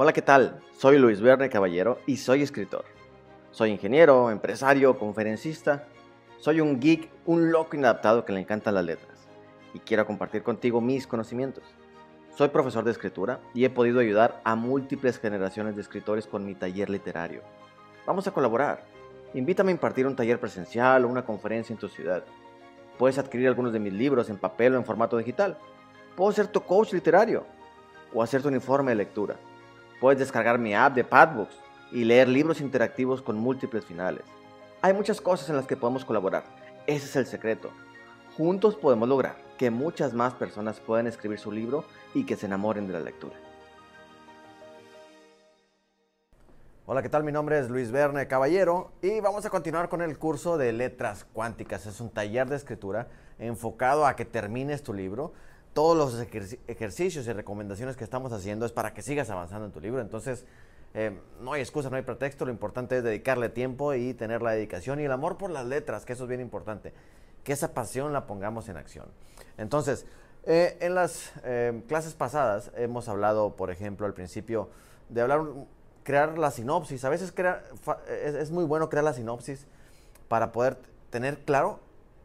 Hola, 0.00 0.12
¿qué 0.12 0.22
tal? 0.22 0.60
Soy 0.76 0.96
Luis 0.96 1.20
Verne 1.20 1.50
Caballero 1.50 1.98
y 2.06 2.18
soy 2.18 2.42
escritor. 2.42 2.84
Soy 3.50 3.70
ingeniero, 3.70 4.30
empresario, 4.30 4.96
conferencista. 4.96 5.88
Soy 6.38 6.60
un 6.60 6.78
geek, 6.78 7.10
un 7.26 7.50
loco 7.50 7.76
inadaptado 7.76 8.24
que 8.24 8.32
le 8.32 8.38
encantan 8.38 8.74
las 8.74 8.84
letras. 8.84 9.26
Y 9.74 9.80
quiero 9.80 10.06
compartir 10.06 10.44
contigo 10.44 10.80
mis 10.80 11.08
conocimientos. 11.08 11.64
Soy 12.36 12.46
profesor 12.50 12.84
de 12.84 12.92
escritura 12.92 13.40
y 13.54 13.64
he 13.64 13.70
podido 13.70 13.98
ayudar 13.98 14.40
a 14.44 14.54
múltiples 14.54 15.18
generaciones 15.18 15.74
de 15.74 15.82
escritores 15.82 16.28
con 16.28 16.46
mi 16.46 16.54
taller 16.54 16.90
literario. 16.90 17.42
Vamos 18.06 18.28
a 18.28 18.30
colaborar. 18.30 18.84
Invítame 19.34 19.72
a 19.72 19.74
impartir 19.74 20.06
un 20.06 20.14
taller 20.14 20.38
presencial 20.38 21.04
o 21.04 21.08
una 21.08 21.24
conferencia 21.24 21.72
en 21.72 21.80
tu 21.80 21.88
ciudad. 21.88 22.22
Puedes 22.98 23.18
adquirir 23.18 23.48
algunos 23.48 23.72
de 23.72 23.80
mis 23.80 23.92
libros 23.92 24.30
en 24.30 24.38
papel 24.38 24.76
o 24.76 24.78
en 24.78 24.84
formato 24.84 25.16
digital. 25.16 25.58
Puedo 26.14 26.30
ser 26.30 26.46
tu 26.46 26.60
coach 26.60 26.92
literario 26.92 27.44
o 28.14 28.22
hacer 28.22 28.42
tu 28.42 28.46
uniforme 28.46 28.92
de 28.92 28.98
lectura. 28.98 29.34
Puedes 30.00 30.20
descargar 30.20 30.60
mi 30.60 30.76
app 30.76 30.94
de 30.94 31.02
Padbooks 31.02 31.56
y 31.90 32.04
leer 32.04 32.28
libros 32.28 32.60
interactivos 32.60 33.20
con 33.20 33.36
múltiples 33.36 33.84
finales. 33.84 34.22
Hay 34.80 34.92
muchas 34.92 35.20
cosas 35.20 35.48
en 35.50 35.56
las 35.56 35.66
que 35.66 35.76
podemos 35.76 36.04
colaborar. 36.04 36.44
Ese 36.86 37.06
es 37.06 37.16
el 37.16 37.26
secreto. 37.26 37.70
Juntos 38.36 38.76
podemos 38.76 39.08
lograr 39.08 39.34
que 39.58 39.72
muchas 39.72 40.14
más 40.14 40.34
personas 40.34 40.78
puedan 40.78 41.08
escribir 41.08 41.40
su 41.40 41.50
libro 41.50 41.84
y 42.14 42.24
que 42.24 42.36
se 42.36 42.46
enamoren 42.46 42.86
de 42.86 42.92
la 42.92 43.00
lectura. 43.00 43.34
Hola, 46.86 47.02
¿qué 47.02 47.08
tal? 47.08 47.24
Mi 47.24 47.32
nombre 47.32 47.58
es 47.58 47.68
Luis 47.68 47.90
Verne 47.90 48.28
Caballero 48.28 48.92
y 49.02 49.18
vamos 49.18 49.44
a 49.46 49.50
continuar 49.50 49.88
con 49.88 50.00
el 50.00 50.16
curso 50.16 50.56
de 50.56 50.72
letras 50.72 51.26
cuánticas. 51.32 51.86
Es 51.86 52.00
un 52.00 52.10
taller 52.10 52.48
de 52.48 52.54
escritura 52.54 53.08
enfocado 53.40 54.06
a 54.06 54.14
que 54.14 54.24
termines 54.24 54.84
tu 54.84 54.94
libro. 54.94 55.32
Todos 55.78 55.96
los 55.96 56.26
ejercicios 56.66 57.24
y 57.28 57.32
recomendaciones 57.32 57.96
que 57.96 58.02
estamos 58.02 58.32
haciendo 58.32 58.66
es 58.66 58.72
para 58.72 58.94
que 58.94 59.00
sigas 59.00 59.30
avanzando 59.30 59.64
en 59.64 59.70
tu 59.70 59.80
libro. 59.80 60.00
Entonces, 60.00 60.44
eh, 60.92 61.16
no 61.40 61.52
hay 61.52 61.60
excusa, 61.60 61.88
no 61.88 61.94
hay 61.94 62.02
pretexto. 62.02 62.44
Lo 62.44 62.50
importante 62.50 62.96
es 62.96 63.04
dedicarle 63.04 63.48
tiempo 63.48 63.94
y 63.94 64.12
tener 64.12 64.42
la 64.42 64.50
dedicación 64.50 64.98
y 64.98 65.04
el 65.04 65.12
amor 65.12 65.38
por 65.38 65.50
las 65.50 65.66
letras, 65.66 66.04
que 66.04 66.14
eso 66.14 66.24
es 66.24 66.28
bien 66.28 66.40
importante. 66.40 66.92
Que 67.44 67.52
esa 67.52 67.74
pasión 67.74 68.12
la 68.12 68.26
pongamos 68.26 68.68
en 68.68 68.76
acción. 68.76 69.06
Entonces, 69.56 70.04
eh, 70.46 70.76
en 70.80 70.96
las 70.96 71.30
eh, 71.44 71.80
clases 71.86 72.14
pasadas 72.14 72.72
hemos 72.74 73.08
hablado, 73.08 73.54
por 73.54 73.70
ejemplo, 73.70 74.04
al 74.04 74.14
principio 74.14 74.70
de 75.08 75.20
hablar 75.20 75.42
crear 76.02 76.38
la 76.38 76.50
sinopsis. 76.50 77.04
A 77.04 77.08
veces 77.08 77.32
es, 78.08 78.50
muy 78.50 78.64
bueno 78.64 78.88
crear 78.88 79.04
la 79.04 79.12
sinopsis 79.12 79.64
para 80.26 80.50
poder 80.50 80.76
tener 81.10 81.38
claro 81.44 81.78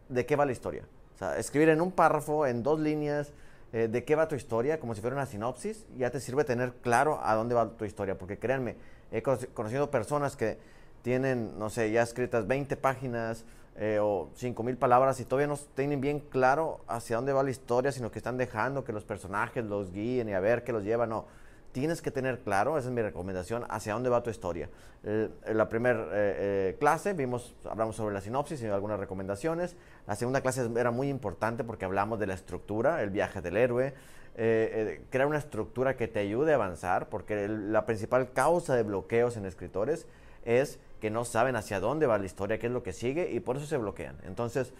de 0.09 0.25
qué 0.25 0.35
va 0.35 0.43
la 0.43 0.53
historia. 0.53 0.87
O 1.13 1.17
sea, 1.19 1.37
escribir 1.37 1.69
en 1.69 1.81
un 1.81 1.91
párrafo, 1.91 2.47
en 2.47 2.63
dos 2.63 2.79
líneas, 2.79 3.31
eh, 3.73 3.87
de 3.87 4.03
qué 4.05 4.15
va 4.15 4.27
tu 4.27 4.35
historia, 4.35 4.79
como 4.79 4.93
si 4.93 5.01
fuera 5.01 5.15
una 5.15 5.25
sinopsis, 5.25 5.87
ya 5.97 6.11
te 6.11 6.19
sirve 6.19 6.43
tener 6.43 6.73
claro 6.75 7.19
a 7.23 7.33
dónde 7.33 7.55
va 7.55 7.75
tu 7.75 7.85
historia. 7.85 8.17
Porque 8.17 8.37
créanme, 8.37 8.75
he 9.11 9.21
conocido 9.21 9.89
personas 9.89 10.35
que 10.35 10.59
tienen, 11.01 11.57
no 11.57 11.69
sé, 11.69 11.91
ya 11.91 12.03
escritas 12.03 12.45
20 12.47 12.77
páginas 12.77 13.45
eh, 13.75 13.97
o 13.99 14.29
5 14.35 14.61
mil 14.61 14.77
palabras 14.77 15.19
y 15.19 15.25
todavía 15.25 15.47
no 15.47 15.57
tienen 15.75 15.99
bien 15.99 16.19
claro 16.19 16.81
hacia 16.87 17.15
dónde 17.15 17.33
va 17.33 17.41
la 17.41 17.49
historia, 17.49 17.91
sino 17.91 18.11
que 18.11 18.19
están 18.19 18.37
dejando 18.37 18.83
que 18.83 18.93
los 18.93 19.03
personajes 19.03 19.65
los 19.65 19.91
guíen 19.91 20.29
y 20.29 20.33
a 20.33 20.39
ver 20.39 20.63
qué 20.63 20.71
los 20.71 20.83
llevan. 20.83 21.09
No 21.09 21.25
tienes 21.73 22.01
que 22.01 22.11
tener 22.11 22.39
claro, 22.39 22.77
esa 22.77 22.87
es 22.87 22.93
mi 22.93 23.01
recomendación, 23.01 23.65
hacia 23.67 23.93
dónde 23.93 24.09
va 24.09 24.23
tu 24.23 24.29
historia. 24.29 24.69
en 25.03 25.57
la 25.57 25.67
primera 25.67 26.03
eh, 26.03 26.07
eh, 26.13 26.75
clase 26.79 27.13
vimos, 27.13 27.55
hablamos 27.69 27.95
sobre 27.95 28.13
la 28.13 28.21
sinopsis 28.21 28.61
y 28.61 28.67
algunas 28.67 28.99
recomendaciones. 28.99 29.75
La 30.07 30.15
segunda 30.15 30.41
clase 30.41 30.69
era 30.77 30.91
muy 30.91 31.09
importante 31.09 31.63
porque 31.63 31.83
hablamos 31.83 32.19
de 32.19 32.27
la 32.27 32.35
estructura, 32.35 33.01
el 33.01 33.09
viaje 33.09 33.41
del 33.41 33.57
héroe, 33.57 33.93
eh, 34.35 35.01
crear 35.09 35.27
una 35.27 35.39
estructura 35.39 35.97
que 35.97 36.07
te 36.07 36.19
ayude 36.19 36.53
a 36.53 36.55
avanzar, 36.55 37.09
porque 37.09 37.47
la 37.47 37.85
principal 37.85 38.31
causa 38.31 38.75
de 38.75 38.83
bloqueos 38.83 39.35
en 39.35 39.45
escritores 39.45 40.05
es 40.45 40.79
que 41.01 41.09
no 41.09 41.25
saben 41.25 41.55
hacia 41.55 41.79
dónde 41.79 42.05
va 42.05 42.17
la 42.19 42.25
historia, 42.25 42.59
qué 42.59 42.67
es 42.67 42.73
lo 42.73 42.83
que 42.83 42.93
sigue 42.93 43.31
y 43.31 43.39
por 43.39 43.57
eso 43.57 43.65
se 43.65 43.77
bloquean. 43.77 44.17
Entonces, 44.25 44.73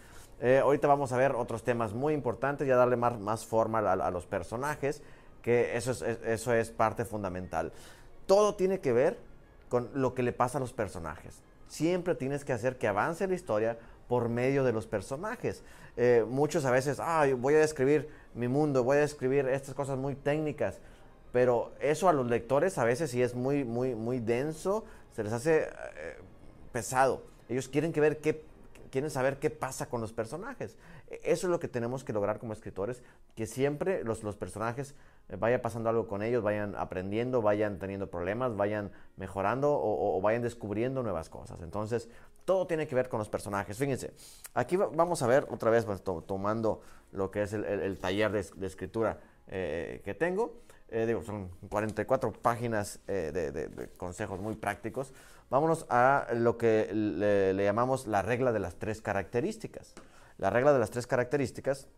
ahorita 0.62 0.86
vamos 0.86 1.12
a 1.12 1.16
ver 1.16 1.32
otros 1.32 1.64
temas 1.64 1.92
muy 1.92 2.14
importantes, 2.14 2.68
ya 2.68 2.76
darle 2.76 2.96
más, 2.96 3.18
más 3.18 3.46
forma 3.46 3.78
a 3.78 4.10
los 4.10 4.26
personajes 4.26 5.02
que 5.44 5.76
eso 5.76 5.90
es, 5.90 6.02
eso 6.02 6.54
es 6.54 6.70
parte 6.70 7.04
fundamental. 7.04 7.70
Todo 8.26 8.54
tiene 8.54 8.80
que 8.80 8.94
ver 8.94 9.18
con 9.68 9.90
lo 9.92 10.14
que 10.14 10.22
le 10.22 10.32
pasa 10.32 10.56
a 10.56 10.60
los 10.60 10.72
personajes. 10.72 11.42
Siempre 11.68 12.14
tienes 12.14 12.46
que 12.46 12.54
hacer 12.54 12.78
que 12.78 12.88
avance 12.88 13.28
la 13.28 13.34
historia 13.34 13.78
por 14.08 14.30
medio 14.30 14.64
de 14.64 14.72
los 14.72 14.86
personajes. 14.86 15.62
Eh, 15.98 16.24
muchos 16.26 16.64
a 16.64 16.70
veces, 16.70 16.98
ah, 16.98 17.26
voy 17.36 17.54
a 17.54 17.58
describir 17.58 18.08
mi 18.34 18.48
mundo, 18.48 18.84
voy 18.84 18.96
a 18.96 19.00
describir 19.00 19.46
estas 19.46 19.74
cosas 19.74 19.98
muy 19.98 20.14
técnicas, 20.14 20.80
pero 21.30 21.72
eso 21.78 22.08
a 22.08 22.14
los 22.14 22.26
lectores 22.26 22.78
a 22.78 22.84
veces 22.84 23.10
sí 23.10 23.20
es 23.20 23.34
muy, 23.34 23.64
muy, 23.64 23.94
muy 23.94 24.20
denso, 24.20 24.84
se 25.14 25.24
les 25.24 25.32
hace 25.32 25.64
eh, 25.64 26.16
pesado. 26.72 27.22
Ellos 27.50 27.68
quieren 27.68 27.92
que 27.92 28.00
ver 28.00 28.18
qué 28.18 28.42
quieren 28.94 29.10
saber 29.10 29.40
qué 29.40 29.50
pasa 29.50 29.86
con 29.86 30.00
los 30.00 30.12
personajes. 30.12 30.78
E, 31.08 31.20
eso 31.24 31.48
es 31.48 31.50
lo 31.50 31.58
que 31.58 31.66
tenemos 31.66 32.04
que 32.04 32.12
lograr 32.12 32.38
como 32.38 32.52
escritores, 32.52 33.02
que 33.34 33.44
siempre 33.44 34.04
los, 34.04 34.22
los 34.22 34.36
personajes 34.36 34.94
eh, 35.28 35.36
vaya 35.36 35.60
pasando 35.60 35.90
algo 35.90 36.06
con 36.06 36.22
ellos, 36.22 36.44
vayan 36.44 36.76
aprendiendo, 36.76 37.42
vayan 37.42 37.80
teniendo 37.80 38.08
problemas, 38.08 38.54
vayan 38.54 38.92
mejorando 39.16 39.76
o, 39.76 40.20
vayan 40.20 40.42
descubriendo 40.42 41.02
nuevas 41.02 41.28
cosas. 41.28 41.60
Entonces, 41.60 42.08
todo 42.44 42.68
tiene 42.68 42.86
que 42.86 42.94
ver 42.94 43.08
con 43.08 43.18
los 43.18 43.28
personajes. 43.28 43.76
Fíjense, 43.76 44.14
aquí 44.54 44.76
vamos 44.76 45.22
a 45.22 45.26
ver 45.26 45.44
otra 45.50 45.72
vez, 45.72 45.84
pues, 45.84 46.00
tomando 46.04 46.80
lo 47.10 47.32
que 47.32 47.42
es 47.42 47.52
el, 47.52 47.98
taller 47.98 48.30
de, 48.30 48.66
escritura 48.66 49.18
eh, 49.48 50.02
que 50.04 50.14
tengo. 50.14 50.60
Eh, 50.88 51.20
son 51.24 51.50
44 51.68 52.32
páginas 52.32 53.00
de, 53.06 53.90
consejos 53.96 54.40
muy 54.40 54.54
prácticos. 54.54 55.12
Vámonos 55.50 55.86
a 55.88 56.28
lo 56.34 56.56
que 56.56 56.90
le, 56.92 57.64
llamamos 57.64 58.06
la 58.06 58.22
regla 58.22 58.52
de 58.52 58.60
las 58.60 58.76
tres 58.76 59.00
características. 59.00 59.94
La 60.38 60.50
regla 60.50 60.72
de 60.72 60.78
las 60.78 60.90
tres 60.90 61.06
características 61.06 61.88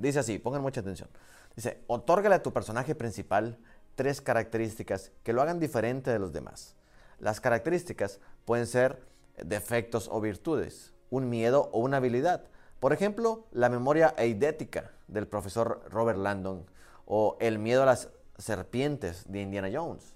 dice 0.00 0.18
así, 0.18 0.38
pongan 0.38 0.62
mucha 0.62 0.80
atención. 0.80 1.08
Dice, 1.56 1.78
otórgale 1.86 2.34
a 2.34 2.42
tu 2.42 2.52
personaje 2.52 2.94
principal 2.94 3.58
tres 3.94 4.20
características 4.20 5.12
que 5.22 5.32
lo 5.32 5.42
hagan 5.42 5.60
diferente 5.60 6.10
de 6.10 6.18
los 6.18 6.32
demás. 6.32 6.74
Las 7.18 7.40
características 7.40 8.20
pueden 8.44 8.66
ser 8.66 9.00
defectos 9.42 10.08
o 10.10 10.20
virtudes, 10.20 10.92
un 11.10 11.28
miedo 11.28 11.70
o 11.72 11.80
una 11.80 11.98
habilidad. 11.98 12.44
Por 12.80 12.92
ejemplo, 12.92 13.46
la 13.52 13.68
memoria 13.68 14.14
eidética 14.18 14.90
del 15.08 15.26
profesor 15.26 15.82
Robert 15.90 16.18
Landon 16.18 16.66
o 17.06 17.36
el 17.40 17.58
miedo 17.58 17.82
a 17.82 17.86
las 17.86 18.10
serpientes 18.38 19.24
de 19.30 19.40
Indiana 19.40 19.70
Jones. 19.72 20.14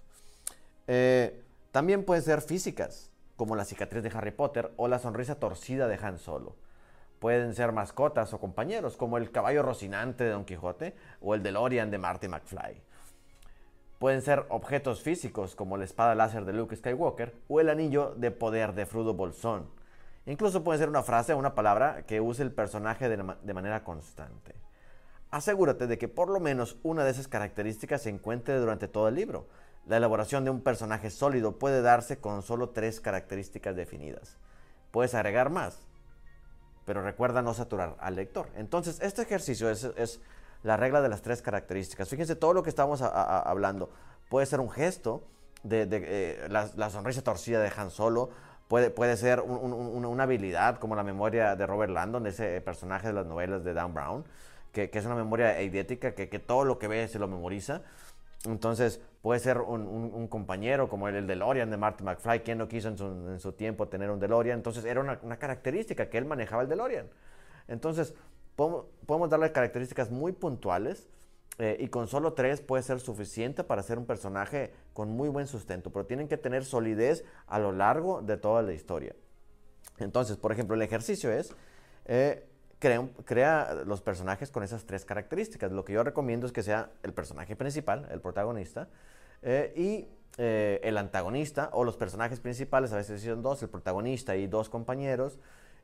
Eh, 0.87 1.43
también 1.71 2.04
pueden 2.04 2.22
ser 2.22 2.41
físicas, 2.41 3.10
como 3.37 3.54
la 3.54 3.65
cicatriz 3.65 4.03
de 4.03 4.10
Harry 4.15 4.32
Potter 4.32 4.72
o 4.76 4.88
la 4.88 4.99
sonrisa 4.99 5.37
torcida 5.37 5.87
de 5.87 5.99
Han 6.03 6.19
Solo. 6.19 6.56
Pueden 7.21 7.54
ser 7.54 7.72
mascotas 7.72 8.32
o 8.32 8.41
compañeros, 8.41 8.97
como 8.97 9.16
el 9.19 9.31
caballo 9.31 9.62
rocinante 9.62 10.25
de 10.25 10.31
Don 10.31 10.44
Quijote 10.44 10.94
o 11.21 11.34
el 11.34 11.43
DeLorean 11.43 11.91
de 11.91 11.99
Marty 11.99 12.28
McFly. 12.28 12.82
Pueden 13.99 14.22
ser 14.22 14.44
objetos 14.49 15.03
físicos, 15.03 15.56
como 15.56 15.76
la 15.76 15.84
espada 15.84 16.15
láser 16.15 16.44
de 16.44 16.53
Luke 16.53 16.76
Skywalker 16.76 17.34
o 17.49 17.60
el 17.60 17.69
anillo 17.69 18.15
de 18.16 18.31
poder 18.31 18.75
de 18.75 18.87
Frodo 18.87 19.15
Bolsón. 19.15 19.69
Incluso 20.26 20.62
puede 20.62 20.78
ser 20.78 20.88
una 20.88 21.03
frase 21.03 21.32
o 21.32 21.38
una 21.38 21.55
palabra 21.55 22.05
que 22.06 22.20
use 22.20 22.43
el 22.43 22.53
personaje 22.53 23.09
de, 23.09 23.34
de 23.43 23.55
manera 23.55 23.82
constante. 23.82 24.55
Asegúrate 25.31 25.87
de 25.87 25.99
que 25.99 26.09
por 26.09 26.28
lo 26.28 26.41
menos 26.41 26.77
una 26.83 27.05
de 27.05 27.11
esas 27.11 27.28
características 27.28 28.03
se 28.03 28.11
encuentre 28.11 28.59
durante 28.59 28.89
todo 28.89 29.09
el 29.09 29.15
libro. 29.15 29.47
La 29.87 29.99
elaboración 29.99 30.44
de 30.44 30.50
un 30.50 30.61
personaje 30.61 31.11
sólido 31.11 31.59
puede 31.59 31.83
darse 31.83 32.19
con 32.19 32.43
solo 32.43 32.71
tres 32.71 33.00
características 33.00 33.77
definidas. 33.77 34.37
Puedes 34.91 35.15
agregar 35.15 35.50
más, 35.50 35.81
pero 36.84 37.03
recuerda 37.03 37.43
no 37.43 37.53
saturar 37.53 37.97
al 38.00 38.17
lector. 38.17 38.49
Entonces, 38.56 38.99
este 39.00 39.22
ejercicio 39.22 39.69
es, 39.71 40.21
la 40.62 40.77
regla 40.77 41.00
de 41.00 41.09
las 41.09 41.22
tres 41.22 41.41
características. 41.41 42.09
Fíjense 42.09 42.34
todo 42.34 42.53
lo 42.53 42.62
que 42.62 42.71
estamos 42.71 43.00
hablando. 43.03 43.91
Puede 44.28 44.47
ser 44.47 44.61
un 44.61 44.71
gesto 44.71 45.23
de, 45.62 45.87
eh, 45.91 46.49
la, 46.49 46.91
sonrisa 46.91 47.23
torcida 47.23 47.61
de 47.61 47.70
Han 47.76 47.91
Solo, 47.91 48.31
puede, 48.69 49.17
ser 49.17 49.41
una 49.41 50.23
habilidad 50.23 50.79
como 50.79 50.97
la 50.97 51.02
memoria 51.02 51.56
de 51.56 51.67
Robert 51.67 51.93
Landon, 51.93 52.26
ese 52.26 52.61
personaje 52.61 53.08
de 53.08 53.12
las 53.12 53.26
novelas 53.26 53.64
de 53.64 53.73
Dan 53.73 53.94
Brown, 53.94 54.25
que, 54.86 54.98
es 54.98 55.06
una 55.06 55.14
memoria 55.14 55.58
eidética, 55.58 56.14
que, 56.14 56.28
que 56.28 56.38
todo 56.38 56.64
lo 56.64 56.78
que 56.78 56.86
ve 56.86 57.08
se 57.08 57.19
lo 57.19 57.26
memoriza. 57.26 57.82
Entonces, 58.44 59.00
puede 59.20 59.40
ser 59.40 59.58
un, 59.58 60.28
compañero 60.28 60.88
como 60.88 61.08
el, 61.08 61.16
el, 61.16 61.26
DeLorean 61.26 61.70
de 61.70 61.76
Marty 61.76 62.04
McFly, 62.04 62.40
quien 62.40 62.58
no 62.58 62.69
quiso 62.69 62.88
en 62.88 63.40
su, 63.40 63.52
tiempo 63.52 63.88
tener 63.88 64.10
un 64.10 64.20
DeLorean. 64.20 64.58
Entonces, 64.58 64.84
era 64.84 65.00
una, 65.00 65.38
característica 65.38 66.08
que 66.08 66.19
él 66.19 66.25
manejaba 66.25 66.62
el 66.62 66.69
DeLorean. 66.69 67.08
Entonces, 67.66 68.14
podemos, 68.54 69.30
darle 69.30 69.50
características 69.52 70.10
muy 70.10 70.32
puntuales 70.32 71.08
eh, 71.58 71.76
y 71.80 71.88
con 71.88 72.06
solo 72.06 72.34
tres 72.34 72.60
puede 72.60 72.82
ser 72.84 73.00
suficiente 73.00 73.64
para 73.64 73.82
ser 73.82 73.98
un 73.98 74.06
personaje 74.06 74.72
con 74.92 75.10
muy 75.10 75.28
buen 75.28 75.48
sustento, 75.48 75.90
pero 75.90 76.06
tienen 76.06 76.28
que 76.28 76.36
tener 76.36 76.64
solidez 76.64 77.25
a 77.48 77.58
lo 77.58 77.72
largo 77.72 78.22
de 78.22 78.36
toda 78.36 78.62
la 78.62 78.72
historia. 78.72 79.14
Entonces, 79.98 80.36
por 80.36 80.52
ejemplo, 80.52 80.76
el 80.76 80.82
ejercicio 80.82 81.32
es 81.32 81.54
eh, 82.04 82.48
crea, 82.78 83.75
los 83.86 84.00
personajes 84.00 84.50
con 84.50 84.62
esas 84.62 84.84
tres 84.84 85.04
características. 85.04 85.72
Lo 85.72 85.84
que 85.84 85.92
yo 85.92 86.04
recomiendo 86.04 86.46
es 86.46 86.52
que 86.52 86.62
sea 86.62 86.90
el 87.02 87.12
personaje 87.12 87.56
principal, 87.56 88.08
el 88.10 88.20
protagonista, 88.20 88.88
Eh, 89.40 89.72
y 89.76 90.08
eh, 90.36 90.80
el 90.82 90.98
antagonista 90.98 91.70
o 91.72 91.84
los 91.84 91.96
personajes 91.96 92.40
principales, 92.40 92.92
a 92.92 92.96
veces 92.96 93.22
son 93.22 93.40
dos, 93.40 93.62
el 93.62 93.69
protagonista 93.69 94.34
y 94.34 94.48
dos 94.48 94.69
compañeros, 94.69 95.38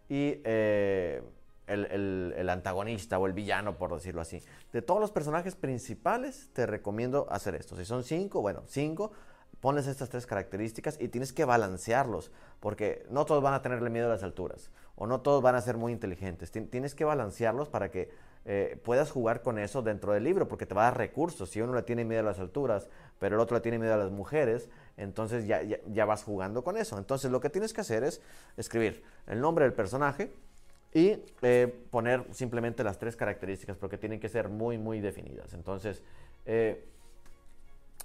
y 0.09 0.41
el, 0.45 2.35
el, 2.37 2.49
antagonista 2.51 3.19
o 3.19 3.27
el 3.27 3.33
villano, 3.33 3.77
por 3.77 3.95
decirlo 3.95 4.21
así. 4.21 4.43
De 4.73 4.83
todos 4.83 5.01
los 5.01 5.11
personajes 5.11 5.55
principales, 5.55 6.51
te 6.53 6.67
recomiendo 6.67 7.27
hacer 7.31 7.55
esto. 7.55 7.77
Si 7.77 7.85
son 7.85 8.03
cinco, 8.05 8.41
bueno, 8.41 8.65
cinco, 8.67 9.13
pones 9.61 9.87
estas 9.87 10.11
tres 10.11 10.27
características 10.27 10.99
y 11.01 11.09
tienes 11.09 11.33
que 11.33 11.47
balancearlos, 11.47 12.31
porque 12.61 13.07
no 13.09 13.25
todos 13.25 13.43
van 13.43 13.55
a 13.55 13.63
tenerle 13.63 13.89
miedo 13.89 14.07
a 14.07 14.11
las 14.11 14.23
alturas, 14.23 14.71
o 14.95 15.07
no 15.07 15.23
todos 15.23 15.43
van 15.43 15.55
a 15.55 15.61
ser 15.63 15.79
muy 15.79 15.91
inteligentes. 15.91 16.51
Tienes 16.51 16.95
que 16.95 17.05
balancearlos 17.05 17.71
para 17.71 17.91
que 17.91 18.11
eh, 18.47 18.79
puedas 18.85 19.11
jugar 19.11 19.41
con 19.41 19.59
eso 19.59 19.81
dentro 19.81 20.13
del 20.13 20.23
libro, 20.23 20.49
porque 20.49 20.67
te 20.67 20.75
va 20.75 20.83
a 20.83 20.85
dar 20.91 20.99
recursos. 20.99 21.49
Si 21.49 21.63
uno 21.63 21.73
le 21.75 21.83
tiene 21.83 22.05
miedo 22.05 22.21
a 22.21 22.25
las 22.25 22.39
alturas, 22.41 22.89
pero 23.19 23.37
el 23.37 23.41
otro 23.41 23.57
le 23.57 23.63
tiene 23.63 23.79
miedo 23.79 23.95
a 23.95 23.97
las 23.97 24.11
mujeres, 24.11 24.69
entonces 24.99 25.47
ya, 25.47 25.63
ya, 25.63 26.05
vas 26.05 26.25
jugando 26.25 26.63
con 26.63 26.77
eso. 26.77 26.99
Entonces 26.99 27.31
lo 27.31 27.41
que 27.41 27.49
tienes 27.49 27.73
que 27.73 27.81
hacer 27.81 28.05
es 28.05 28.21
escribir 28.59 29.03
el 29.27 29.41
nombre 29.41 29.65
del 29.65 29.73
personaje 29.73 30.31
y 30.93 31.23
eh, 31.41 31.75
poner 31.91 32.27
simplemente 32.33 32.85
las 32.85 32.99
tres 32.99 33.17
características, 33.17 33.79
porque 33.79 33.97
tienen 33.97 34.21
que 34.21 34.29
ser 34.29 34.51
muy, 34.51 34.77
muy 34.77 35.01
definidas. 35.01 35.55
Entonces, 35.55 36.03
eh, 36.45 36.85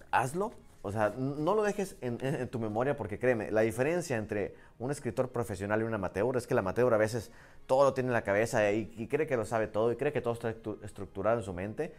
hazlo 0.09 0.53
o 0.81 0.91
sea, 0.93 1.13
no 1.17 1.55
lo 1.55 1.63
dejes 1.63 1.97
en, 1.99 2.47
tu 2.47 2.57
memoria 2.57 2.95
porque 2.95 3.19
créeme, 3.19 3.51
la 3.51 3.61
diferencia 3.61 4.15
entre 4.15 4.55
un 4.77 4.91
escritor 4.91 5.29
profesional 5.29 5.81
y 5.81 5.83
un 5.83 5.93
amateur 5.93 6.37
es 6.37 6.47
que 6.47 6.53
el 6.53 6.59
amateur 6.59 6.93
a 6.93 6.97
veces 6.97 7.31
todo 7.67 7.83
lo 7.83 7.93
tiene 7.93 8.07
en 8.07 8.13
la 8.13 8.21
cabeza 8.21 8.71
y, 8.71 9.07
cree 9.07 9.27
que 9.27 9.35
lo 9.35 9.45
sabe 9.45 9.67
todo 9.67 9.91
y 9.91 9.97
cree 9.97 10.13
que 10.13 10.21
todo 10.21 10.33
está 10.33 10.55
estructurado 10.83 11.39
en 11.39 11.43
su 11.43 11.53
mente, 11.53 11.93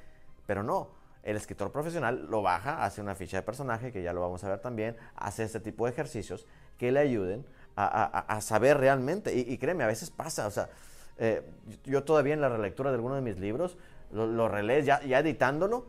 pero 0.47 0.63
no. 0.63 0.99
El 1.23 1.37
escritor 1.37 1.71
profesional 1.71 2.27
lo 2.31 2.41
baja, 2.41 2.83
hace 2.83 3.03
una 3.03 3.15
ficha 3.15 3.37
de 3.37 3.43
personaje, 3.43 3.93
que 3.93 4.03
ya 4.03 4.15
lo 4.15 4.23
vamos 4.23 4.43
a 4.45 4.49
ver 4.49 4.61
también, 4.61 4.97
hace 5.15 5.45
este 5.45 5.61
tipo 5.61 5.85
de 5.85 5.93
ejercicios 5.93 6.47
que 6.79 6.91
le 6.91 7.01
ayuden 7.01 7.45
a, 7.77 8.41
saber 8.41 8.79
realmente. 8.79 9.35
Y, 9.35 9.59
créeme, 9.59 9.85
a 9.85 9.89
veces 9.89 10.11
pasa, 10.11 10.47
o 10.47 10.51
sea, 10.51 10.71
eh, 11.19 11.43
yo 11.85 12.05
todavía 12.05 12.33
en 12.33 12.41
la 12.41 12.49
relectura 12.49 12.91
de 12.91 12.97
alguno 12.97 13.15
de 13.15 13.21
mis 13.21 13.39
libros 13.39 13.77
lo, 14.11 14.27
lo 14.27 14.49
relees 14.49 14.87
ya 14.87 15.01
editándolo 15.19 15.85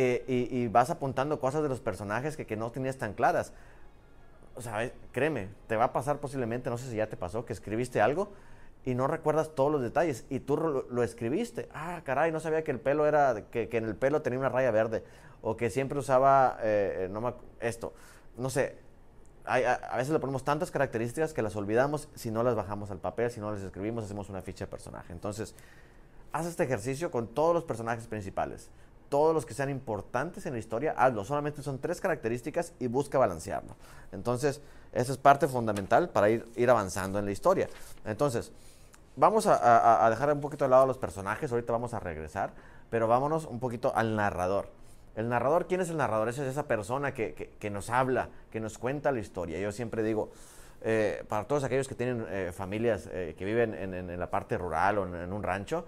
eh, 0.00 0.22
y, 0.28 0.68
vas 0.68 0.90
apuntando 0.90 1.40
cosas 1.40 1.60
de 1.60 1.68
los 1.68 1.80
personajes 1.80 2.36
que, 2.36 2.46
que 2.46 2.56
no 2.56 2.70
tenías 2.70 2.98
tan 2.98 3.14
claras. 3.14 3.52
O 4.54 4.60
sea, 4.60 4.92
créeme, 5.10 5.48
te 5.66 5.74
va 5.74 5.86
a 5.86 5.92
pasar 5.92 6.18
posiblemente, 6.18 6.70
no 6.70 6.78
sé 6.78 6.88
si 6.88 6.96
ya 6.96 7.08
te 7.08 7.16
pasó, 7.16 7.44
que 7.44 7.52
escribiste 7.52 8.00
algo 8.00 8.30
y 8.84 8.94
no 8.94 9.08
recuerdas 9.08 9.56
todos 9.56 9.72
los 9.72 9.82
detalles 9.82 10.24
y 10.30 10.38
tú 10.38 10.56
lo, 10.56 11.02
escribiste. 11.02 11.68
Ah, 11.74 12.02
caray, 12.04 12.30
no 12.30 12.38
sabía 12.38 12.62
que 12.62 12.70
el 12.70 12.78
pelo 12.78 13.08
era, 13.08 13.46
que, 13.50 13.68
que, 13.68 13.76
en 13.76 13.86
el 13.86 13.96
pelo 13.96 14.22
tenía 14.22 14.38
una 14.38 14.48
raya 14.48 14.70
verde 14.70 15.02
o 15.42 15.56
que 15.56 15.68
siempre 15.68 15.98
usaba 15.98 16.58
eh, 16.62 17.08
no 17.10 17.34
esto. 17.58 17.92
No 18.36 18.50
sé, 18.50 18.76
a, 19.46 19.96
veces 19.96 20.12
le 20.12 20.20
ponemos 20.20 20.44
tantas 20.44 20.70
características 20.70 21.32
que 21.32 21.42
las 21.42 21.56
olvidamos 21.56 22.08
si 22.14 22.30
no 22.30 22.44
las 22.44 22.54
bajamos 22.54 22.92
al 22.92 22.98
papel, 22.98 23.32
si 23.32 23.40
no 23.40 23.50
las 23.50 23.62
escribimos, 23.62 24.04
hacemos 24.04 24.28
una 24.28 24.42
ficha 24.42 24.66
de 24.66 24.70
personaje. 24.70 25.12
Entonces, 25.12 25.56
haz 26.30 26.46
este 26.46 26.62
ejercicio 26.62 27.10
con 27.10 27.26
todos 27.26 27.52
los 27.52 27.64
personajes 27.64 28.06
principales 28.06 28.70
todos 29.08 29.34
los 29.34 29.46
que 29.46 29.54
sean 29.54 29.70
importantes 29.70 30.46
en 30.46 30.52
la 30.52 30.58
historia, 30.58 30.94
hazlo. 30.96 31.24
Solamente 31.24 31.62
son 31.62 31.78
tres 31.78 32.00
características 32.00 32.72
y 32.78 32.86
busca 32.86 33.18
balancearlo. 33.18 33.76
Entonces, 34.12 34.60
esa 34.92 35.12
es 35.12 35.18
parte 35.18 35.48
fundamental 35.48 36.10
para 36.10 36.30
ir, 36.30 36.46
ir 36.56 36.70
avanzando 36.70 37.18
en 37.18 37.24
la 37.24 37.30
historia. 37.30 37.68
Entonces, 38.04 38.52
vamos 39.18 39.46
a, 39.46 40.08
dejar 40.10 40.32
un 40.32 40.40
poquito 40.40 40.64
de 40.64 40.70
lado 40.70 40.86
los 40.86 40.98
personajes, 40.98 41.50
ahorita 41.50 41.72
vamos 41.72 41.92
a 41.92 42.00
regresar, 42.00 42.52
pero 42.88 43.08
vámonos 43.08 43.44
un 43.46 43.58
poquito 43.58 43.92
al 43.94 44.16
narrador. 44.16 44.68
El 45.16 45.28
narrador, 45.28 45.66
¿quién 45.66 45.80
es 45.80 45.90
el 45.90 45.96
narrador? 45.96 46.28
Esa 46.28 46.42
es 46.44 46.48
esa 46.48 46.68
persona 46.68 47.12
que, 47.12 47.70
nos 47.70 47.90
habla, 47.90 48.28
que 48.52 48.60
nos 48.60 48.78
cuenta 48.78 49.10
la 49.10 49.18
historia. 49.18 49.58
Yo 49.58 49.72
siempre 49.72 50.04
digo, 50.04 50.30
eh, 50.82 51.24
para 51.28 51.44
todos 51.44 51.64
aquellos 51.64 51.88
que 51.88 51.96
tienen 51.96 52.24
eh, 52.28 52.52
familias 52.54 53.08
eh, 53.10 53.34
que 53.36 53.44
viven 53.44 53.74
en, 53.74 54.18
la 54.18 54.30
parte 54.30 54.56
rural 54.56 54.98
o 54.98 55.16
en 55.16 55.32
un 55.32 55.42
rancho, 55.42 55.84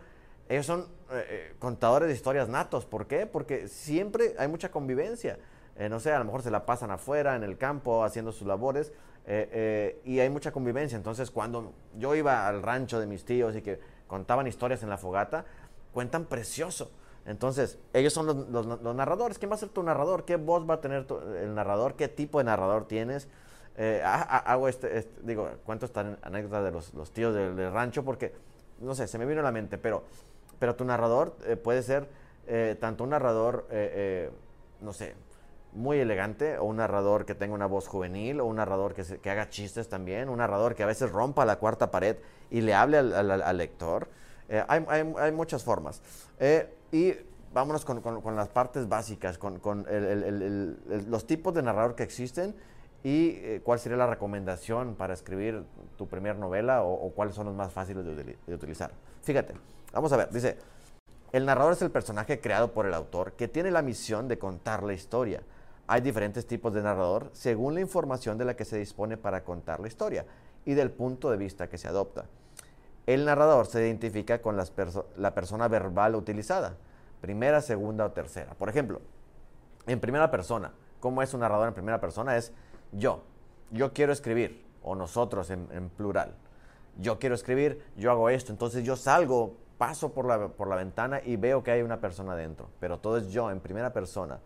ellos 0.51 0.67
son 0.67 0.81
eh, 1.13 1.27
eh, 1.29 1.55
contadores 1.61 2.09
de 2.09 2.15
historias 2.15 2.49
natos. 2.49 2.85
¿Por 2.85 3.07
qué? 3.07 3.25
Porque 3.25 3.69
siempre 3.69 4.35
hay 4.37 4.49
mucha 4.49 4.73
convivencia. 4.73 5.39
Eh, 5.77 5.89
no 5.89 6.01
sé, 6.01 6.13
a 6.13 6.19
lo 6.19 6.25
mejor 6.25 6.43
se 6.43 6.51
la 6.51 6.67
pasan 6.67 6.91
afuera, 6.91 7.37
en 7.37 7.45
el 7.45 7.57
campo, 7.57 8.03
haciendo 8.03 8.33
sus 8.33 8.49
labores, 8.49 8.93
y 10.05 10.19
hay 10.19 10.29
mucha 10.29 10.51
convivencia. 10.51 10.97
Entonces, 10.97 11.31
cuando 11.31 11.73
yo 11.97 12.17
iba 12.17 12.49
al 12.49 12.63
rancho 12.63 12.99
de 12.99 13.07
mis 13.07 13.25
tíos 13.25 13.55
y 13.55 13.63
que 13.63 13.79
contaban 14.09 14.49
historias 14.49 14.83
en 14.83 14.91
la 14.91 14.99
fogata, 14.99 15.45
cuentan 15.93 16.25
precioso. 16.25 16.91
Entonces, 17.27 17.79
ellos 17.93 18.13
son 18.13 18.27
los, 18.51 18.97
narradores. 18.97 19.39
¿Quién 19.39 19.53
va 19.53 19.55
a 19.55 19.59
ser 19.59 19.69
tu 19.69 19.85
narrador? 19.85 20.25
¿Qué 20.25 20.35
voz 20.35 20.69
va 20.69 20.75
a 20.75 20.81
tener 20.81 21.07
el 21.41 21.55
narrador? 21.55 21.95
¿Qué 21.95 22.09
tipo 22.09 22.39
de 22.39 22.45
narrador 22.45 22.89
tienes? 22.89 23.29
hago 24.05 24.67
este, 24.67 24.99
este, 24.99 25.23
digo, 25.23 25.49
cuento 25.65 25.87
esta 25.87 26.19
anécdota 26.23 26.61
de 26.61 26.73
los, 26.73 27.13
tíos 27.13 27.33
del, 27.33 27.55
del 27.55 27.73
rancho 27.73 28.05
porque, 28.05 28.35
no 28.81 28.97
sé, 28.97 29.07
se 29.07 29.17
me 29.17 29.27
vino 29.27 29.41
a 29.41 29.45
la 29.45 29.53
mente, 29.53 29.79
pero 29.79 30.03
pero 30.61 30.77
tu 30.77 30.85
narrador 30.85 31.37
eh, 31.47 31.57
puede 31.57 31.83
ser 31.83 32.09
eh, 32.47 32.77
tanto 32.79 33.03
un 33.03 33.11
narrador, 33.11 33.67
eh, 33.71 34.31
no 34.81 34.93
sé, 34.93 35.15
muy 35.73 35.99
elegante, 35.99 36.59
o 36.59 36.65
un 36.65 36.77
narrador 36.77 37.25
que 37.25 37.35
tenga 37.35 37.55
una 37.55 37.67
voz 37.67 37.89
juvenil, 37.89 38.41
o 38.41 38.45
un 38.45 38.57
narrador 38.57 38.95
que, 38.95 39.31
haga 39.31 39.49
chistes 39.49 39.89
también, 39.89 40.29
un 40.29 40.39
narrador 40.39 40.75
que 40.75 40.83
a 40.83 40.87
veces 40.87 41.11
rompa 41.11 41.45
la 41.45 41.57
cuarta 41.57 41.91
pared 41.91 42.17
y 42.51 42.61
le 42.61 42.75
hable 42.75 42.99
al, 42.99 43.57
lector. 43.57 44.09
Hay, 44.67 45.33
muchas 45.33 45.63
formas. 45.63 46.03
y 46.91 47.15
vámonos 47.55 47.85
con, 47.85 48.37
las 48.37 48.49
partes 48.49 48.89
básicas, 48.89 49.39
con, 49.39 49.61
los 51.07 51.27
tipos 51.27 51.55
de 51.55 51.63
narrador 51.63 51.95
que 51.95 52.03
existen 52.03 52.57
y 53.05 53.61
cuál 53.61 53.79
sería 53.79 53.97
la 53.97 54.09
recomendación 54.09 54.97
para 54.97 55.15
escribir 55.15 55.63
tu 55.97 56.09
primera 56.09 56.35
novela 56.35 56.83
o, 56.83 57.13
cuáles 57.13 57.37
son 57.37 57.47
los 57.47 57.55
más 57.55 57.73
fáciles 57.73 58.05
de 58.05 58.55
utilizar. 58.55 58.91
Fíjate. 59.23 59.55
Vamos 59.93 60.13
a 60.13 60.17
ver, 60.17 60.31
dice, 60.31 60.57
el 61.33 61.47
narrador 61.47 61.73
es 61.73 61.83
el 61.83 61.91
personaje 61.91 62.41
creado 62.41 62.73
por 62.73 62.87
el 62.87 62.95
autor 62.95 63.33
que 63.33 63.49
tiene 63.49 63.71
la 63.71 63.83
misión 63.83 64.29
de 64.29 64.39
contar 64.39 64.83
la 64.83 64.93
historia. 64.93 65.43
Hay 65.87 66.01
diferentes 66.01 66.47
tipos 66.47 66.73
de 66.73 66.83
narrador 66.83 67.31
según 67.33 67.75
la 67.75 67.81
información 67.81 68.39
de 68.39 68.45
la 68.45 68.55
que 68.55 68.65
se 68.65 68.79
dispone 68.79 69.17
para 69.17 69.43
contar 69.43 69.81
la 69.81 69.89
historia 69.89 70.25
y 70.65 70.75
del 70.75 70.93
punto 70.93 71.31
de 71.31 71.37
vista 71.37 71.69
que 71.69 71.79
se 71.79 71.89
adopta. 71.89 72.27
El 73.07 73.25
narrador 73.25 73.67
se 73.67 73.81
identifica 73.81 74.41
con 74.41 74.57
la 74.57 75.35
persona 75.35 75.67
verbal 75.67 76.15
utilizada, 76.15 76.77
primera, 77.21 77.61
segunda 77.61 78.05
o 78.05 78.13
tercera. 78.13 78.55
Por 78.55 78.69
ejemplo, 78.69 79.01
en 79.87 79.99
primera 79.99 80.31
persona, 80.31 80.73
¿cómo 81.01 81.23
es 81.23 81.35
un 81.35 81.41
narrador 81.41 81.67
en 81.67 81.75
primera 81.75 82.01
persona? 82.01 82.37
Es 82.37 82.53
yo, 82.93 83.25
yo 83.73 83.93
quiero 83.93 84.13
escribir, 84.13 84.65
o 84.83 84.95
nosotros 84.95 85.51
en 85.51 85.91
plural. 85.97 86.35
Yo 86.99 87.19
quiero 87.19 87.35
escribir, 87.35 87.83
yo 87.97 88.13
hago 88.13 88.29
esto, 88.29 88.53
entonces 88.53 88.85
yo 88.85 88.95
salgo 88.95 89.57
paso 89.81 90.13
por 90.13 90.27
la, 90.27 90.49
por 90.49 90.69
la 90.69 90.77
ventana 90.77 91.23
y 91.25 91.37
veo 91.37 91.63
que 91.63 91.71
hay 91.71 91.81
una 91.81 92.03
persona 92.03 92.37
dentro, 92.37 92.69
pero 92.81 92.99
todo 92.99 93.17
es 93.17 93.33
yo 93.33 93.51
en 93.51 93.61
primera 93.61 93.95
persona. 93.95 94.39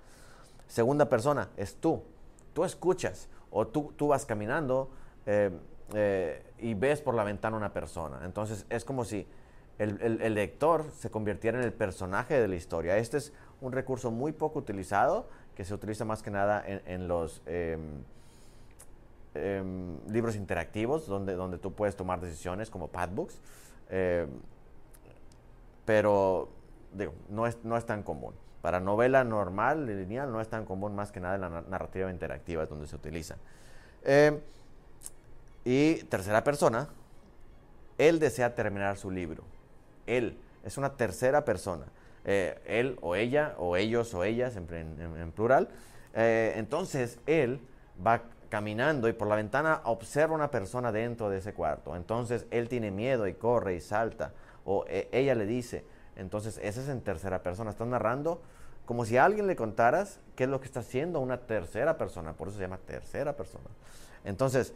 Segunda 0.68 1.08
persona 1.08 1.48
es 1.56 1.74
tú. 1.74 2.04
Tú 2.52 2.62
escuchas 2.62 3.28
o 3.50 3.66
tú, 3.66 3.92
tú 3.96 4.06
vas 4.06 4.24
caminando 4.26 4.90
eh, 5.26 5.50
eh, 5.92 6.40
y 6.60 6.74
ves 6.74 7.00
por 7.00 7.16
la 7.16 7.24
ventana 7.24 7.56
una 7.56 7.72
persona. 7.72 8.20
Entonces 8.24 8.64
es 8.70 8.84
como 8.84 9.04
si 9.04 9.26
el, 9.78 10.34
lector 10.34 10.84
se 10.92 11.10
convirtiera 11.10 11.58
en 11.58 11.64
el 11.64 11.72
personaje 11.72 12.40
de 12.40 12.46
la 12.46 12.54
historia. 12.54 12.96
Este 12.96 13.16
es 13.16 13.32
un 13.60 13.72
recurso 13.72 14.12
muy 14.12 14.30
poco 14.30 14.60
utilizado 14.60 15.28
que 15.56 15.64
se 15.64 15.74
utiliza 15.74 16.04
más 16.04 16.22
que 16.22 16.30
nada 16.30 16.62
en, 16.64 17.08
los 17.08 17.42
em, 17.46 18.04
em, 19.34 19.98
libros 20.08 20.36
interactivos 20.36 21.08
donde, 21.08 21.34
donde 21.34 21.58
tú 21.58 21.72
puedes 21.72 21.96
tomar 21.96 22.20
decisiones 22.20 22.70
como 22.70 22.86
Padbooks. 22.86 23.40
Pero 25.84 26.48
no 27.28 27.46
es, 27.46 27.58
no 27.64 27.76
es 27.76 27.86
tan 27.86 28.02
común. 28.02 28.34
Para 28.62 28.80
novela 28.80 29.24
normal, 29.24 29.86
lineal, 29.86 30.32
no 30.32 30.40
es 30.40 30.48
tan 30.48 30.64
común 30.64 30.94
más 30.94 31.12
que 31.12 31.20
nada 31.20 31.34
en 31.34 31.40
la 31.42 31.62
narrativa 31.62 32.10
interactiva 32.10 32.62
es 32.62 32.68
donde 32.68 32.86
se 32.86 32.96
utiliza. 32.96 33.36
Eh, 34.04 34.40
y 35.64 35.96
tercera 36.04 36.44
persona, 36.44 36.88
él 37.98 38.18
desea 38.18 38.54
terminar 38.54 38.96
su 38.96 39.10
libro. 39.10 39.44
Él 40.06 40.38
es 40.64 40.78
una 40.78 40.94
tercera 40.96 41.44
persona. 41.44 41.84
Eh, 42.24 42.58
él 42.66 42.98
o 43.02 43.16
ella, 43.16 43.54
o 43.58 43.76
ellos 43.76 44.14
o 44.14 44.24
ellas, 44.24 44.56
en, 44.56 45.32
plural. 45.32 45.68
Eh, 46.14 46.54
entonces 46.56 47.18
él 47.26 47.60
va 48.04 48.22
caminando 48.54 49.08
y 49.08 49.12
por 49.12 49.26
la 49.26 49.34
ventana 49.34 49.80
observa 49.82 50.32
una 50.32 50.48
persona 50.48 50.92
dentro 50.92 51.28
de 51.28 51.38
ese 51.38 51.54
cuarto. 51.54 51.96
Entonces 51.96 52.46
él 52.52 52.68
tiene 52.68 52.92
miedo 52.92 53.26
y 53.26 53.34
corre 53.34 53.74
y 53.74 53.80
salta 53.80 54.32
o 54.64 54.84
e, 54.86 55.08
ella 55.10 55.34
le 55.34 55.44
dice. 55.44 55.84
Entonces, 56.14 56.60
ese 56.62 56.82
es 56.82 56.88
en 56.88 57.00
tercera 57.00 57.42
persona. 57.42 57.70
Estás 57.70 57.88
narrando 57.88 58.42
como 58.86 59.04
si 59.06 59.16
a 59.16 59.24
alguien 59.24 59.48
le 59.48 59.56
contaras 59.56 60.20
qué 60.36 60.44
es 60.44 60.50
lo 60.50 60.60
que 60.60 60.66
está 60.66 60.78
haciendo 60.78 61.18
una 61.18 61.38
tercera 61.38 61.98
persona. 61.98 62.34
Por 62.34 62.46
eso 62.46 62.58
se 62.58 62.62
llama 62.62 62.78
tercera 62.78 63.32
persona. 63.32 63.64
Entonces, 64.22 64.72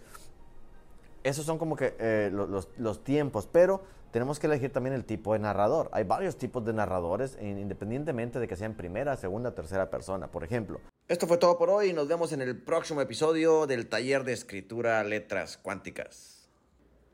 esos 1.23 1.47
son 1.47 1.57
como 1.57 1.77
que 1.77 1.95
eh, 2.01 2.33
los, 2.33 3.05
tiempos, 3.05 3.47
pero 3.47 3.85
tenemos 4.11 4.41
que 4.41 4.49
elegir 4.49 4.73
también 4.73 4.97
el 4.97 5.05
tipo 5.05 5.35
de 5.35 5.39
narrador. 5.39 5.89
Hay 5.93 6.03
varios 6.03 6.37
tipos 6.37 6.65
de 6.65 6.73
narradores, 6.73 7.39
independientemente 7.41 8.41
de 8.41 8.49
que 8.49 8.57
sean 8.57 8.75
primera, 8.75 9.15
segunda, 9.15 9.55
tercera 9.55 9.89
persona. 9.89 10.27
Por 10.27 10.43
ejemplo, 10.43 10.81
Esto 11.09 11.27
fue 11.27 11.39
todo 11.39 11.57
por 11.57 11.71
hoy. 11.71 11.95
Nos 11.95 12.07
vemos 12.07 12.33
en 12.33 12.43
el 12.43 12.55
próximo 12.55 13.01
episodio 13.01 13.67
del 13.67 13.89
taller 13.89 14.25
de 14.25 14.35
escritura 14.35 15.03
Letras 15.05 15.57
Cuánticas. 15.57 16.51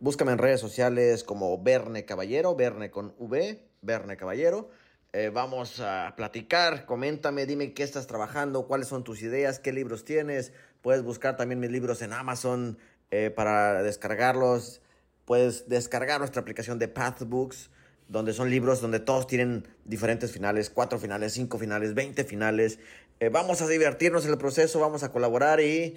Búscame 0.01 0.33
en 0.33 0.39
redes 0.39 0.61
sociales 0.61 1.23
como 1.23 1.63
Verne 1.63 2.05
Caballero, 2.05 2.57
Verne 2.57 2.91
con 2.91 3.15
V, 3.19 3.65
Verne 3.83 4.17
Caballero. 4.17 4.69
Eh, 5.13 5.31
vamos 5.33 5.79
a 5.79 6.15
platicar, 6.17 6.87
coméntame, 6.87 7.47
dime 7.47 7.73
qué 7.73 7.85
estás 7.85 8.09
trabajando, 8.09 8.67
cuáles 8.67 8.89
son 8.89 9.05
tus 9.05 9.23
ideas, 9.23 9.61
qué 9.61 9.73
libros 9.73 10.05
tienes. 10.05 10.53
Puedes 10.83 11.05
buscar 11.05 11.37
también 11.37 11.61
mis 11.61 11.71
libros 11.71 12.03
en 12.03 12.15
Amazon 12.15 12.79
eh, 13.13 13.31
para 13.31 13.85
descargarlos. 13.85 14.81
Puedes 15.25 15.69
descargar 15.69 16.19
nuestra 16.19 16.43
aplicación 16.43 16.81
de 16.81 16.89
Pathbooks, 16.89 17.71
donde 18.09 18.33
son 18.33 18.51
libros 18.51 18.81
donde 18.81 18.99
todos 18.99 19.29
tienen 19.29 19.69
diferentes 19.85 20.33
finales, 20.33 20.69
cuatro 20.69 20.99
finales, 20.99 21.33
cinco 21.33 21.59
finales, 21.59 21.95
veinte 21.95 22.25
finales. 22.25 22.81
Eh, 23.21 23.29
vamos 23.29 23.63
a 23.63 23.69
divertirnos 23.69 24.25
en 24.25 24.33
el 24.33 24.39
proceso, 24.39 24.81
vamos 24.81 25.03
a 25.03 25.13
colaborar 25.13 25.61
y 25.61 25.97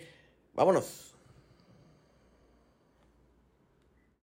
vámonos. 0.53 1.07